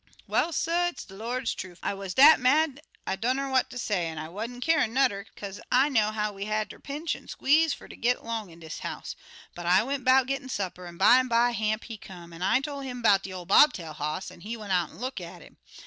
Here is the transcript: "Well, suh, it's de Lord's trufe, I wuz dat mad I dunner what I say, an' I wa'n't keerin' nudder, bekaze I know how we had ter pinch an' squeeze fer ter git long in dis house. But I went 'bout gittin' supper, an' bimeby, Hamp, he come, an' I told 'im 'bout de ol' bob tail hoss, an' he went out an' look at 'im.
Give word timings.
"Well, 0.25 0.51
suh, 0.51 0.87
it's 0.89 1.05
de 1.05 1.13
Lord's 1.13 1.53
trufe, 1.53 1.77
I 1.83 1.93
wuz 1.93 2.15
dat 2.15 2.39
mad 2.39 2.81
I 3.05 3.15
dunner 3.15 3.51
what 3.51 3.71
I 3.71 3.77
say, 3.77 4.07
an' 4.07 4.17
I 4.17 4.29
wa'n't 4.29 4.63
keerin' 4.65 4.95
nudder, 4.95 5.27
bekaze 5.35 5.59
I 5.71 5.89
know 5.89 6.09
how 6.11 6.33
we 6.33 6.45
had 6.45 6.71
ter 6.71 6.79
pinch 6.79 7.15
an' 7.15 7.27
squeeze 7.27 7.71
fer 7.75 7.87
ter 7.87 7.95
git 7.97 8.23
long 8.23 8.49
in 8.49 8.59
dis 8.59 8.79
house. 8.79 9.15
But 9.53 9.67
I 9.67 9.83
went 9.83 10.03
'bout 10.03 10.25
gittin' 10.25 10.49
supper, 10.49 10.87
an' 10.87 10.97
bimeby, 10.97 11.53
Hamp, 11.53 11.83
he 11.83 11.99
come, 11.99 12.33
an' 12.33 12.41
I 12.41 12.61
told 12.61 12.83
'im 12.87 13.03
'bout 13.03 13.21
de 13.21 13.31
ol' 13.31 13.45
bob 13.45 13.73
tail 13.73 13.93
hoss, 13.93 14.31
an' 14.31 14.41
he 14.41 14.57
went 14.57 14.71
out 14.71 14.89
an' 14.89 14.97
look 14.97 15.21
at 15.21 15.43
'im. 15.43 15.57